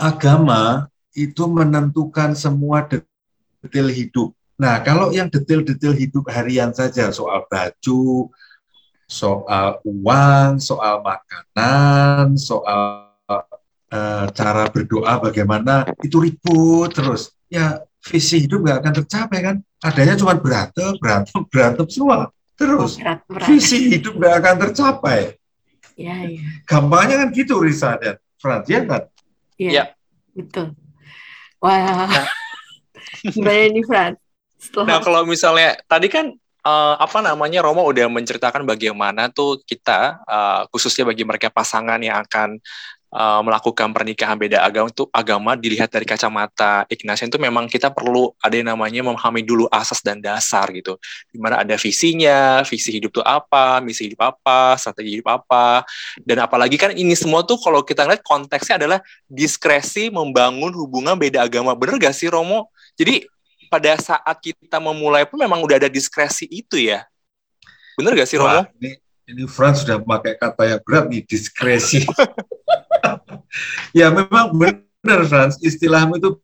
agama 0.00 0.88
itu 1.12 1.44
menentukan 1.44 2.32
semua 2.32 2.84
detail 2.88 3.88
hidup. 3.92 4.32
Nah, 4.56 4.80
kalau 4.80 5.12
yang 5.12 5.28
detail-detail 5.28 5.92
hidup 5.92 6.24
harian 6.32 6.72
saja, 6.72 7.12
soal 7.12 7.44
baju, 7.48 8.32
soal 9.06 9.78
uang, 9.86 10.58
soal 10.58 11.00
makanan, 11.00 12.34
soal 12.34 13.06
eh, 13.86 14.26
cara 14.34 14.66
berdoa 14.66 15.22
bagaimana, 15.22 15.86
itu 16.02 16.18
ribut 16.18 16.90
terus. 16.90 17.30
Ya, 17.46 17.78
visi 18.02 18.42
hidup 18.42 18.66
nggak 18.66 18.78
akan 18.82 18.92
tercapai 19.02 19.38
kan? 19.42 19.56
Adanya 19.78 20.18
cuma 20.18 20.34
berantem, 20.34 20.98
berantem, 20.98 21.40
berantem 21.46 21.86
semua. 21.86 22.30
Terus, 22.58 22.98
berat, 22.98 23.20
berat. 23.30 23.46
visi 23.46 23.78
hidup 23.94 24.18
nggak 24.18 24.34
akan 24.42 24.54
tercapai. 24.68 25.20
Ya, 25.96 26.26
ya, 26.28 26.42
Gampangnya 26.68 27.24
kan 27.24 27.28
gitu, 27.32 27.56
Risa 27.62 27.96
dan 27.96 28.20
Frans, 28.36 28.66
ya 28.68 28.84
kan? 28.84 29.02
ya, 29.56 29.70
Ya. 29.72 29.84
betul. 30.36 30.76
Wah, 31.62 32.04
Nah. 32.04 32.26
gimana 33.32 33.70
nih, 33.72 33.84
Fran? 33.86 34.12
Setelah 34.60 34.86
Nah, 34.88 34.98
kalau 35.00 35.22
misalnya 35.24 35.76
tadi 35.88 36.08
kan 36.12 36.36
eh, 36.66 36.94
apa 36.98 37.18
namanya 37.22 37.62
Romo 37.62 37.86
udah 37.86 38.10
menceritakan 38.10 38.66
bagaimana 38.66 39.30
tuh 39.30 39.62
kita 39.62 40.18
eh, 40.26 40.62
khususnya 40.74 41.06
bagi 41.06 41.22
mereka 41.22 41.48
pasangan 41.54 42.02
yang 42.02 42.18
akan 42.26 42.58
uh, 43.16 43.40
melakukan 43.40 43.92
pernikahan 43.96 44.36
beda 44.36 44.60
agama 44.60 44.92
itu 44.92 45.08
agama 45.10 45.52
dilihat 45.54 45.88
dari 45.92 46.04
kacamata 46.04 46.84
Ignatian 46.92 47.32
itu 47.32 47.38
memang 47.40 47.64
kita 47.70 47.88
perlu 47.92 48.32
ada 48.44 48.54
yang 48.54 48.68
namanya 48.74 49.00
memahami 49.06 49.40
dulu 49.40 49.64
asas 49.72 50.04
dan 50.04 50.18
dasar 50.20 50.68
gitu. 50.74 51.00
Di 51.30 51.38
mana 51.40 51.64
ada 51.64 51.74
visinya, 51.80 52.60
visi 52.68 52.92
hidup 52.92 53.10
itu 53.16 53.22
apa, 53.22 53.80
misi 53.80 54.12
hidup 54.12 54.20
apa, 54.22 54.76
strategi 54.80 55.20
hidup 55.20 55.28
apa, 55.32 55.86
dan 56.22 56.44
apalagi 56.44 56.76
kan 56.76 56.92
ini 56.92 57.16
semua 57.16 57.42
tuh 57.42 57.56
kalau 57.60 57.80
kita 57.82 58.04
lihat 58.04 58.22
konteksnya 58.24 58.80
adalah 58.80 58.98
diskresi 59.26 60.12
membangun 60.12 60.72
hubungan 60.76 61.16
beda 61.16 61.44
agama. 61.46 61.72
Bener 61.72 61.96
gak 62.00 62.14
sih 62.14 62.28
Romo? 62.28 62.72
Jadi 62.96 63.28
pada 63.66 63.98
saat 63.98 64.36
kita 64.42 64.78
memulai 64.78 65.26
pun 65.28 65.38
memang 65.38 65.60
udah 65.62 65.76
ada 65.82 65.90
diskresi 65.90 66.46
itu 66.50 66.78
ya. 66.78 67.04
Bener 67.96 68.12
gak 68.12 68.28
sih 68.28 68.36
Romo? 68.36 68.68
Ini, 68.76 69.00
ini 69.32 69.42
Franz 69.48 69.82
sudah 69.82 69.98
memakai 70.00 70.36
kata 70.36 70.62
yang 70.68 70.80
berat 70.84 71.08
nih, 71.08 71.22
diskresi. 71.24 72.04
ya 73.98 74.12
memang 74.12 74.52
benar 74.52 75.20
Franz, 75.24 75.56
istilahmu 75.64 76.20
itu 76.20 76.36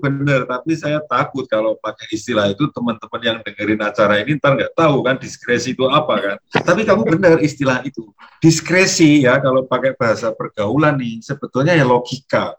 benar, 0.00 0.48
tapi 0.48 0.72
saya 0.80 1.04
takut 1.04 1.44
kalau 1.44 1.76
pakai 1.76 2.08
istilah 2.16 2.48
itu 2.48 2.64
teman-teman 2.72 3.20
yang 3.20 3.38
dengerin 3.44 3.84
acara 3.84 4.24
ini 4.24 4.40
ntar 4.40 4.56
nggak 4.56 4.72
tahu 4.72 5.04
kan 5.04 5.20
diskresi 5.20 5.76
itu 5.76 5.84
apa 5.84 6.14
kan. 6.16 6.36
Tapi 6.64 6.88
kamu 6.88 7.02
benar 7.04 7.36
istilah 7.44 7.84
itu. 7.84 8.08
Diskresi 8.40 9.28
ya 9.28 9.36
kalau 9.38 9.68
pakai 9.68 9.92
bahasa 9.92 10.32
pergaulan 10.32 10.96
nih 10.96 11.20
sebetulnya 11.20 11.76
ya 11.76 11.84
logika. 11.84 12.56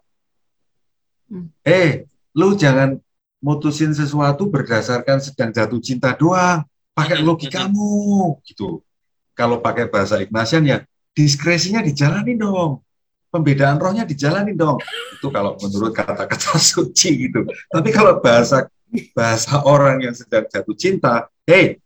Hmm. 1.26 1.50
Eh, 1.66 2.06
lu 2.38 2.54
jangan 2.54 3.02
mutusin 3.42 3.92
sesuatu 3.92 4.48
berdasarkan 4.48 5.20
sedang 5.20 5.52
jatuh 5.52 5.82
cinta 5.82 6.14
doang. 6.14 6.64
Pakai 6.94 7.20
logikamu 7.20 8.38
gitu. 8.46 8.86
Kalau 9.34 9.60
pakai 9.60 9.90
bahasa 9.90 10.22
Ignatian 10.22 10.64
ya 10.68 10.78
diskresinya 11.12 11.82
dijalani 11.82 12.38
dong 12.38 12.84
pembedaan 13.32 13.80
rohnya 13.80 14.04
dijalani 14.04 14.54
dong. 14.54 14.78
Itu 15.16 15.32
kalau 15.32 15.56
menurut 15.58 15.96
kata-kata 15.96 16.60
suci 16.76 17.32
gitu. 17.32 17.48
Tapi 17.72 17.90
kalau 17.90 18.20
bahasa 18.20 18.68
bahasa 19.16 19.64
orang 19.64 20.04
yang 20.04 20.14
sedang 20.14 20.44
jatuh 20.52 20.76
cinta, 20.76 21.32
hey, 21.48 21.80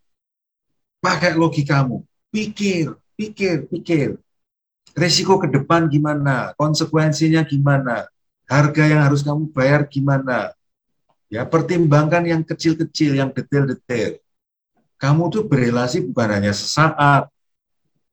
pakai 0.98 1.38
logikamu, 1.38 2.02
pikir, 2.34 2.98
pikir, 3.14 3.70
pikir. 3.70 4.18
Resiko 4.96 5.38
ke 5.38 5.46
depan 5.46 5.86
gimana? 5.86 6.56
Konsekuensinya 6.58 7.46
gimana? 7.46 8.10
Harga 8.48 8.84
yang 8.88 9.04
harus 9.06 9.22
kamu 9.22 9.52
bayar 9.52 9.86
gimana? 9.86 10.55
Ya, 11.26 11.42
pertimbangkan 11.42 12.22
yang 12.22 12.46
kecil-kecil, 12.46 13.18
yang 13.18 13.34
detail-detail. 13.34 14.22
Kamu 14.96 15.28
tuh 15.28 15.42
berrelasi 15.44 16.06
bukan 16.06 16.28
hanya 16.38 16.54
sesaat, 16.54 17.28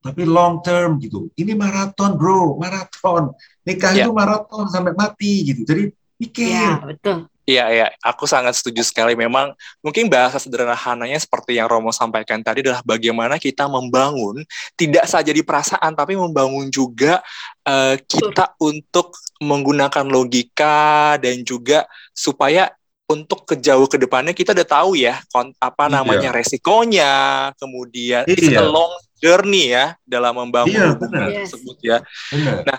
tapi 0.03 0.27
long 0.27 0.59
term 0.59 0.99
gitu. 0.99 1.31
Ini 1.37 1.55
maraton 1.55 2.19
bro, 2.19 2.59
maraton. 2.59 3.31
Nikah 3.63 3.95
yeah. 3.95 4.03
itu 4.03 4.11
maraton 4.11 4.67
sampai 4.67 4.91
mati 4.91 5.47
gitu. 5.47 5.63
Jadi 5.63 5.83
pikir. 6.19 6.51
Iya, 6.51 6.71
betul. 6.83 7.17
Iya, 7.43 7.65
iya, 7.75 7.87
aku 7.99 8.23
sangat 8.23 8.55
setuju 8.55 8.87
sekali. 8.87 9.19
Memang 9.19 9.51
mungkin 9.83 10.07
bahasa 10.07 10.39
sederhananya 10.39 11.19
seperti 11.19 11.59
yang 11.59 11.67
Romo 11.67 11.91
sampaikan 11.91 12.39
tadi 12.39 12.63
adalah 12.63 12.79
bagaimana 12.87 13.35
kita 13.35 13.67
membangun 13.67 14.47
tidak 14.79 15.03
saja 15.11 15.27
di 15.27 15.43
perasaan, 15.43 15.91
tapi 15.91 16.15
membangun 16.15 16.71
juga 16.71 17.19
uh, 17.67 17.99
kita 17.99 18.55
Betul. 18.55 18.63
untuk 18.63 19.07
menggunakan 19.43 20.07
logika 20.07 21.19
dan 21.19 21.43
juga 21.43 21.83
supaya 22.15 22.71
untuk 23.07 23.43
ke 23.43 23.59
jauh 23.59 23.85
ke 23.85 23.99
depannya 23.99 24.31
kita 24.31 24.55
udah 24.55 24.67
tahu 24.67 24.95
ya 24.95 25.19
apa 25.59 25.85
iya. 25.85 25.91
namanya 25.91 26.29
iya. 26.31 26.35
resikonya, 26.35 27.13
kemudian 27.59 28.23
iya. 28.27 28.63
long 28.63 28.93
journey 29.19 29.71
ya 29.71 29.95
dalam 30.03 30.35
membangun 30.35 30.71
iya, 30.71 30.91
hubungan 30.95 31.29
tersebut 31.43 31.77
ya. 31.83 31.97
Benar. 32.31 32.55
Nah, 32.67 32.77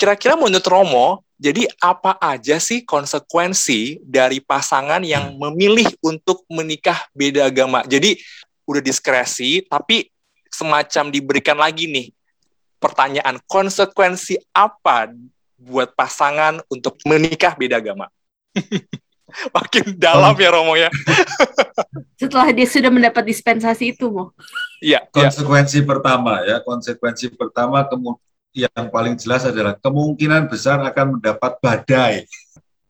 kira-kira 0.00 0.34
menurut 0.36 0.64
Romo, 0.64 1.08
jadi 1.40 1.68
apa 1.80 2.16
aja 2.20 2.60
sih 2.60 2.84
konsekuensi 2.84 4.00
dari 4.04 4.40
pasangan 4.44 5.00
yang 5.04 5.32
hmm. 5.32 5.40
memilih 5.40 5.88
untuk 6.04 6.44
menikah 6.48 7.08
beda 7.16 7.48
agama? 7.48 7.84
Jadi 7.84 8.16
udah 8.68 8.82
diskresi, 8.84 9.64
tapi 9.64 10.08
semacam 10.52 11.08
diberikan 11.08 11.56
lagi 11.56 11.88
nih 11.88 12.12
pertanyaan 12.80 13.40
konsekuensi 13.44 14.40
apa 14.56 15.12
buat 15.60 15.92
pasangan 15.92 16.64
untuk 16.72 16.96
menikah 17.04 17.52
beda 17.56 17.80
agama? 17.80 18.08
Makin 19.56 19.96
dalam 19.96 20.34
ya 20.36 20.50
Romo 20.52 20.74
ya. 20.76 20.90
Setelah 22.20 22.52
dia 22.52 22.66
sudah 22.68 22.92
mendapat 22.92 23.24
dispensasi 23.24 23.96
itu, 23.96 24.10
Mo. 24.10 24.36
Iya. 24.82 25.06
Konsekuensi 25.08 25.80
ya. 25.80 25.86
pertama 25.86 26.42
ya, 26.44 26.56
konsekuensi 26.60 27.32
pertama 27.32 27.84
kemudian 27.88 28.70
yang 28.74 28.88
paling 28.90 29.14
jelas 29.16 29.46
adalah 29.46 29.78
kemungkinan 29.78 30.50
besar 30.50 30.82
akan 30.82 31.18
mendapat 31.18 31.52
badai. 31.62 32.14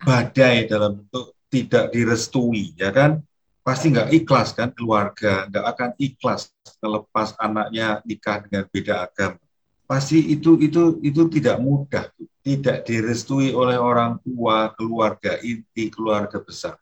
Badai 0.00 0.64
dalam 0.64 0.96
bentuk 1.04 1.36
tidak 1.52 1.92
direstui, 1.92 2.72
ya 2.78 2.88
kan? 2.88 3.20
Pasti 3.60 3.92
nggak 3.92 4.08
ikhlas 4.16 4.56
kan 4.56 4.72
keluarga, 4.72 5.44
nggak 5.46 5.66
akan 5.76 5.90
ikhlas 6.00 6.48
melepas 6.80 7.36
anaknya 7.36 8.00
nikah 8.08 8.40
dengan 8.48 8.64
beda 8.72 9.04
agama. 9.04 9.36
Pasti 9.84 10.32
itu 10.32 10.56
itu 10.62 10.96
itu 11.04 11.28
tidak 11.28 11.60
mudah 11.60 12.08
tidak 12.40 12.88
direstui 12.88 13.52
oleh 13.52 13.76
orang 13.76 14.16
tua, 14.24 14.72
keluarga 14.72 15.36
inti, 15.44 15.92
keluarga 15.92 16.40
besar. 16.40 16.80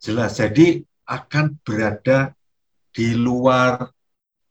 Jelas, 0.00 0.40
jadi 0.40 0.80
akan 1.04 1.60
berada 1.60 2.32
di 2.94 3.12
luar 3.12 3.92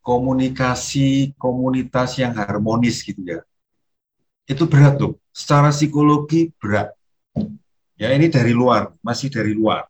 komunikasi 0.03 1.33
komunitas 1.39 2.19
yang 2.21 2.35
harmonis 2.37 3.01
gitu 3.01 3.23
ya. 3.23 3.41
Itu 4.45 4.67
berat 4.67 4.99
tuh, 4.99 5.17
secara 5.31 5.71
psikologi 5.71 6.51
berat. 6.59 6.91
Ya 7.95 8.11
ini 8.11 8.27
dari 8.27 8.51
luar, 8.51 8.91
masih 8.99 9.31
dari 9.31 9.55
luar. 9.55 9.87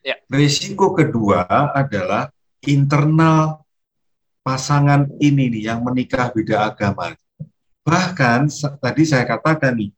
Ya. 0.00 0.16
Risiko 0.32 0.96
kedua 0.96 1.44
adalah 1.76 2.32
internal 2.64 3.60
pasangan 4.40 5.12
ini 5.20 5.52
nih 5.52 5.62
yang 5.68 5.84
menikah 5.84 6.32
beda 6.32 6.72
agama. 6.72 7.12
Bahkan 7.88 8.52
tadi 8.84 9.02
saya 9.08 9.24
katakan 9.24 9.72
nih, 9.72 9.88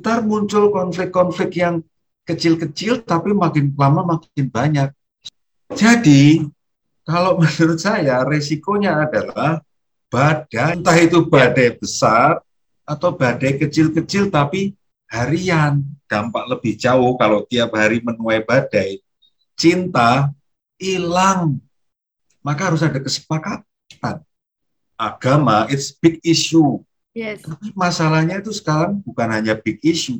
ntar 0.00 0.24
muncul 0.24 0.72
konflik-konflik 0.72 1.60
yang 1.60 1.84
kecil-kecil 2.24 3.04
tapi 3.04 3.36
makin 3.36 3.68
lama 3.76 4.16
makin 4.16 4.48
banyak. 4.48 4.88
Jadi 5.76 6.48
kalau 7.04 7.36
menurut 7.40 7.76
saya 7.76 8.24
resikonya 8.24 9.04
adalah 9.04 9.60
badai, 10.08 10.80
entah 10.80 10.96
itu 10.96 11.20
badai 11.28 11.76
besar 11.76 12.40
atau 12.88 13.12
badai 13.12 13.60
kecil-kecil 13.60 14.32
tapi 14.32 14.72
harian, 15.12 15.84
dampak 16.08 16.48
lebih 16.48 16.80
jauh 16.80 17.12
kalau 17.20 17.44
tiap 17.44 17.76
hari 17.76 18.00
menuai 18.00 18.40
badai. 18.40 19.04
Cinta 19.52 20.32
hilang, 20.80 21.60
maka 22.40 22.72
harus 22.72 22.80
ada 22.80 22.96
kesepakatan. 23.04 24.24
Agama, 24.96 25.68
it's 25.68 25.92
big 25.92 26.24
issue 26.24 26.80
Yes. 27.14 27.46
Tapi 27.46 27.70
masalahnya 27.78 28.42
itu 28.42 28.50
sekarang 28.50 28.98
bukan 29.06 29.30
hanya 29.30 29.54
big 29.54 29.78
issue, 29.86 30.18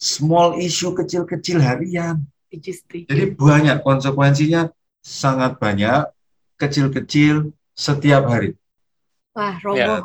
small 0.00 0.56
issue 0.56 0.96
kecil-kecil 0.96 1.60
harian. 1.60 2.24
Jadi 2.50 3.36
banyak 3.36 3.84
konsekuensinya 3.84 4.72
sangat 5.04 5.60
banyak 5.60 6.08
kecil-kecil 6.56 7.52
setiap 7.76 8.26
hari. 8.26 8.56
Wah, 9.36 9.60
Romo, 9.62 9.76
ya. 9.78 9.96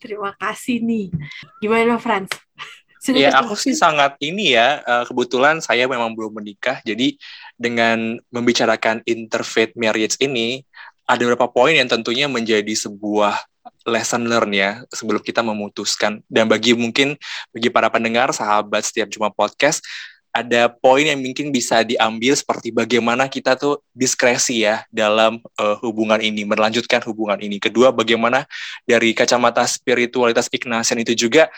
terima 0.00 0.32
kasih 0.38 0.80
nih. 0.80 1.12
Gimana, 1.60 1.98
Franz? 2.00 2.30
Sudah 3.04 3.20
ya, 3.20 3.30
aku 3.40 3.56
sih 3.56 3.72
sangat 3.72 4.16
ini 4.20 4.54
ya. 4.54 4.80
Eh, 4.84 5.04
kebetulan 5.08 5.58
saya 5.64 5.88
memang 5.88 6.12
belum 6.12 6.36
menikah, 6.36 6.84
jadi 6.84 7.16
dengan 7.56 8.20
membicarakan 8.28 9.00
interfaith 9.08 9.72
marriage 9.72 10.20
ini, 10.20 10.64
ada 11.08 11.20
beberapa 11.24 11.48
poin 11.48 11.74
yang 11.74 11.88
tentunya 11.88 12.28
menjadi 12.28 12.70
sebuah 12.76 13.40
lesson 13.84 14.26
learn 14.28 14.50
ya 14.52 14.70
sebelum 14.92 15.20
kita 15.20 15.40
memutuskan. 15.44 16.20
Dan 16.26 16.46
bagi 16.46 16.72
mungkin 16.76 17.16
bagi 17.54 17.68
para 17.68 17.88
pendengar, 17.92 18.32
sahabat 18.32 18.86
setiap 18.86 19.08
Juma 19.12 19.28
Podcast, 19.32 19.84
ada 20.30 20.70
poin 20.70 21.02
yang 21.02 21.18
mungkin 21.18 21.50
bisa 21.50 21.82
diambil 21.82 22.38
seperti 22.38 22.70
bagaimana 22.70 23.26
kita 23.26 23.58
tuh 23.58 23.82
diskresi 23.90 24.62
ya 24.62 24.86
dalam 24.94 25.42
uh, 25.58 25.76
hubungan 25.82 26.22
ini, 26.22 26.46
melanjutkan 26.46 27.02
hubungan 27.02 27.38
ini. 27.42 27.58
Kedua, 27.58 27.90
bagaimana 27.90 28.46
dari 28.86 29.10
kacamata 29.10 29.66
spiritualitas 29.66 30.46
Ignatian 30.54 31.02
itu 31.02 31.18
juga 31.18 31.50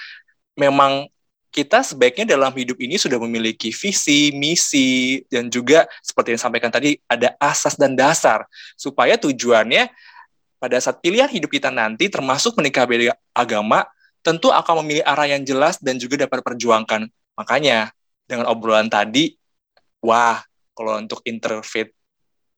memang 0.57 1.05
kita 1.53 1.85
sebaiknya 1.85 2.25
dalam 2.25 2.49
hidup 2.57 2.81
ini 2.81 2.97
sudah 2.97 3.21
memiliki 3.21 3.69
visi, 3.77 4.33
misi, 4.33 5.21
dan 5.29 5.53
juga 5.53 5.85
seperti 6.01 6.33
yang 6.33 6.39
disampaikan 6.41 6.73
tadi, 6.73 6.97
ada 7.05 7.37
asas 7.37 7.77
dan 7.77 7.93
dasar, 7.93 8.49
supaya 8.73 9.21
tujuannya 9.21 9.93
pada 10.63 10.79
saat 10.79 11.03
pilihan 11.03 11.27
hidup 11.27 11.51
kita 11.51 11.75
nanti, 11.75 12.07
termasuk 12.07 12.55
menikah 12.55 12.87
beda 12.87 13.19
agama, 13.35 13.83
tentu 14.23 14.55
akan 14.55 14.87
memilih 14.87 15.03
arah 15.03 15.27
yang 15.27 15.43
jelas 15.43 15.83
dan 15.83 15.99
juga 15.99 16.23
dapat 16.23 16.39
perjuangkan. 16.39 17.11
Makanya, 17.35 17.91
dengan 18.31 18.47
obrolan 18.47 18.87
tadi, 18.87 19.35
wah, 19.99 20.39
kalau 20.71 21.03
untuk 21.03 21.19
interfaith 21.27 21.91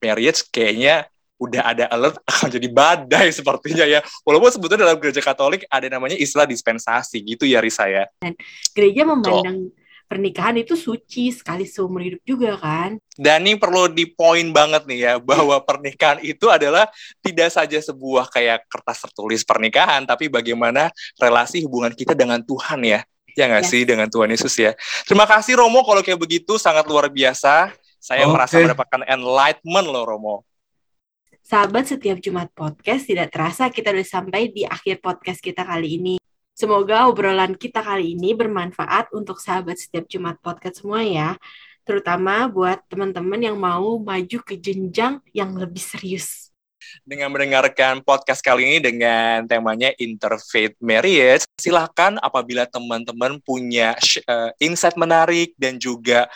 marriage 0.05 0.45
kayaknya 0.53 1.09
udah 1.41 1.63
ada 1.65 1.85
alert 1.89 2.21
akan 2.31 2.49
jadi 2.53 2.69
badai 2.69 3.33
sepertinya 3.33 3.89
ya. 3.89 4.05
Walaupun 4.21 4.53
sebetulnya 4.53 4.85
dalam 4.85 5.01
gereja 5.01 5.25
Katolik 5.25 5.65
ada 5.73 5.89
namanya 5.89 6.21
istilah 6.21 6.45
dispensasi 6.45 7.25
gitu 7.25 7.49
ya 7.49 7.65
Risa 7.65 7.89
ya. 7.89 8.05
Gereja 8.77 9.09
memandang 9.09 9.73
pernikahan 10.05 10.55
itu 10.61 10.77
suci 10.79 11.33
sekali 11.35 11.65
seumur 11.67 12.05
hidup 12.05 12.23
juga 12.23 12.55
kan. 12.57 13.01
Dan 13.17 13.45
ini 13.49 13.59
perlu 13.59 13.91
di 13.91 14.07
poin 14.07 14.45
banget 14.55 14.85
nih 14.87 15.01
ya 15.01 15.13
bahwa 15.19 15.59
pernikahan 15.63 16.21
itu 16.23 16.47
adalah 16.51 16.87
tidak 17.25 17.51
saja 17.51 17.79
sebuah 17.81 18.31
kayak 18.31 18.69
kertas 18.71 19.03
tertulis 19.05 19.43
pernikahan, 19.43 20.05
tapi 20.07 20.31
bagaimana 20.31 20.93
relasi 21.19 21.65
hubungan 21.67 21.91
kita 21.93 22.15
dengan 22.15 22.39
Tuhan 22.43 22.81
ya. 22.85 23.01
Ya 23.35 23.51
nggak 23.51 23.67
Yes. 23.67 23.73
sih 23.75 23.83
dengan 23.83 24.07
Tuhan 24.07 24.31
Yesus 24.31 24.55
ya. 24.55 24.79
Terima 25.11 25.27
kasih 25.27 25.59
Romo 25.59 25.83
kalau 25.83 26.07
kayak 26.07 26.23
begitu 26.23 26.55
sangat 26.55 26.87
luar 26.87 27.11
biasa. 27.11 27.75
Saya 27.99 28.29
Oke. 28.29 28.33
merasa 28.37 28.63
mendapatkan 28.63 29.03
enlightenment 29.11 29.89
loh 29.91 30.05
Romo. 30.07 30.37
Sahabat 31.45 31.85
setiap 31.91 32.23
Jumat 32.25 32.49
podcast 32.55 33.05
tidak 33.05 33.29
terasa 33.35 33.69
kita 33.69 33.93
udah 33.93 34.07
sampai 34.07 34.49
di 34.49 34.63
akhir 34.65 35.03
podcast 35.03 35.43
kita 35.43 35.61
kali 35.67 35.99
ini. 36.01 36.15
Semoga 36.55 37.11
obrolan 37.11 37.59
kita 37.59 37.83
kali 37.83 38.15
ini 38.15 38.31
bermanfaat 38.31 39.11
untuk 39.11 39.43
sahabat 39.43 39.75
setiap 39.75 40.07
Jumat 40.07 40.39
podcast 40.39 40.87
semua 40.87 41.03
ya. 41.03 41.35
Terutama 41.83 42.47
buat 42.47 42.79
teman-teman 42.87 43.43
yang 43.43 43.59
mau 43.59 43.99
maju 43.99 44.39
ke 44.47 44.55
jenjang 44.55 45.19
yang 45.35 45.51
lebih 45.59 45.83
serius. 45.83 46.55
dengan 47.03 47.33
mendengarkan 47.33 48.05
podcast 48.05 48.45
kali 48.45 48.77
ini 48.77 48.79
dengan 48.79 49.49
temanya 49.49 49.91
Interfaith 49.97 50.77
Marriage. 50.79 51.49
Silahkan 51.59 52.21
apabila 52.21 52.69
teman-teman 52.69 53.41
punya 53.41 53.97
eh, 54.23 54.51
insight 54.61 54.95
menarik 54.95 55.57
dan 55.59 55.81
juga 55.81 56.29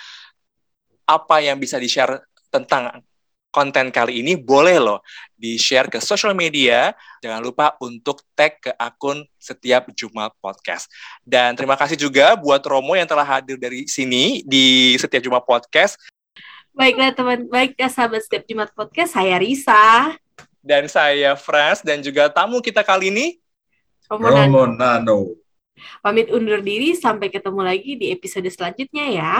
apa 1.05 1.41
yang 1.45 1.61
bisa 1.61 1.77
di-share 1.77 2.27
tentang 2.49 3.05
konten 3.49 3.89
kali 3.89 4.21
ini, 4.21 4.37
boleh 4.37 4.77
loh 4.77 5.01
di-share 5.35 5.89
ke 5.89 5.99
social 5.99 6.37
media. 6.37 6.93
Jangan 7.25 7.41
lupa 7.41 7.75
untuk 7.81 8.23
tag 8.37 8.61
ke 8.61 8.73
akun 8.77 9.25
setiap 9.41 9.89
Jumat 9.97 10.33
Podcast. 10.39 10.87
Dan 11.25 11.57
terima 11.57 11.75
kasih 11.75 11.97
juga 11.97 12.37
buat 12.37 12.61
Romo 12.63 12.95
yang 12.95 13.09
telah 13.09 13.25
hadir 13.25 13.57
dari 13.57 13.89
sini 13.89 14.45
di 14.45 14.95
setiap 15.01 15.25
Jumat 15.25 15.43
Podcast. 15.43 15.97
Baiklah 16.77 17.11
teman, 17.11 17.51
baiklah 17.51 17.91
sahabat 17.91 18.23
setiap 18.23 18.47
Jumat 18.47 18.71
podcast, 18.71 19.19
saya 19.19 19.35
Risa. 19.43 20.15
Dan 20.63 20.87
saya 20.87 21.35
Frans 21.35 21.83
dan 21.83 21.99
juga 22.05 22.31
tamu 22.31 22.63
kita 22.63 22.87
kali 22.87 23.11
ini, 23.11 23.27
Romo. 24.07 24.31
Romo 24.31 24.63
Nano. 24.71 25.35
Pamit 26.03 26.31
undur 26.31 26.63
diri, 26.63 26.95
sampai 26.95 27.31
ketemu 27.31 27.61
lagi 27.63 27.99
di 27.99 28.11
episode 28.15 28.47
selanjutnya 28.51 29.07
ya. 29.11 29.35